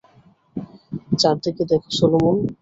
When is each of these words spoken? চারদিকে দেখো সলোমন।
চারদিকে 1.19 1.63
দেখো 1.71 1.89
সলোমন। 1.97 2.35